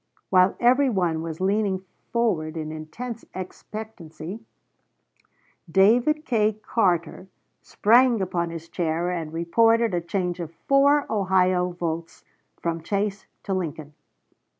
While 0.31 0.55
every 0.59 0.89
one 0.89 1.21
was 1.21 1.39
leaning 1.39 1.85
forward 2.11 2.57
in 2.57 2.71
intense 2.71 3.23
expectancy, 3.35 4.39
David 5.71 6.25
K. 6.25 6.53
Cartter 6.53 7.27
sprang 7.61 8.19
upon 8.19 8.49
his 8.49 8.67
chair 8.67 9.11
and 9.11 9.31
reported 9.31 9.93
a 9.93 10.01
change 10.01 10.39
of 10.39 10.51
four 10.67 11.05
Ohio 11.07 11.69
votes 11.73 12.25
from 12.59 12.81
Chase 12.81 13.27
to 13.43 13.53
Lincoln. 13.53 13.93